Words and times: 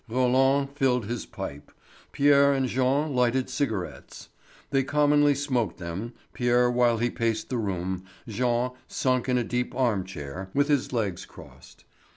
Roland 0.09 0.69
filled 0.71 1.05
his 1.05 1.27
pipe; 1.27 1.71
Pierre 2.11 2.53
and 2.53 2.67
Jean 2.67 3.13
lighted 3.13 3.51
cigarettes. 3.51 4.29
They 4.71 4.81
commonly 4.81 5.35
smoked 5.35 5.77
them, 5.77 6.13
Pierre 6.33 6.71
while 6.71 6.97
he 6.97 7.11
paced 7.11 7.49
the 7.49 7.59
room, 7.59 8.03
Jean, 8.27 8.71
sunk 8.87 9.29
in 9.29 9.37
a 9.37 9.43
deep 9.43 9.75
arm 9.75 10.03
chair, 10.03 10.49
with 10.55 10.69
his 10.69 10.91
legs 10.91 11.23
crossed. 11.27 11.83